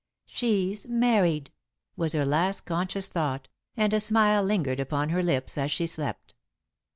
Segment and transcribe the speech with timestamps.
[0.25, 1.51] "She's married,"
[1.95, 6.33] was her last conscious thought, and a smile lingered upon her lips as she slept.